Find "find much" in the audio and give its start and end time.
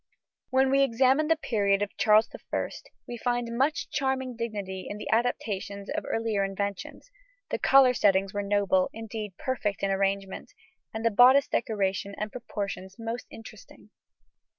3.17-3.87